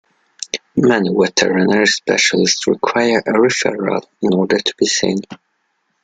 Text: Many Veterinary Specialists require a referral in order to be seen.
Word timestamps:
Many 0.77 1.09
Veterinary 1.15 1.85
Specialists 1.85 2.65
require 2.65 3.19
a 3.19 3.33
referral 3.33 4.03
in 4.23 4.33
order 4.33 4.57
to 4.57 4.73
be 4.75 4.87
seen. 4.87 5.17